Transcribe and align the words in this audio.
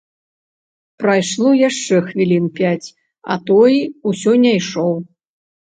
Прайшло 1.01 1.51
яшчэ 1.69 1.95
хвілін 2.07 2.45
пяць, 2.61 2.87
а 3.35 3.39
той 3.51 3.79
усё 4.15 4.31
не 4.47 4.51
ішоў. 4.63 4.93